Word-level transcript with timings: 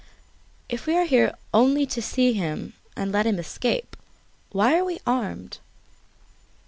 "If 0.67 0.87
we 0.87 0.97
are 0.97 1.05
here 1.05 1.35
only 1.53 1.85
to 1.85 2.01
see 2.01 2.33
him 2.33 2.73
and 2.97 3.11
let 3.11 3.27
him 3.27 3.37
escape, 3.37 3.95
why 4.51 4.75
are 4.75 4.83
we 4.83 4.97
armed?" 5.05 5.59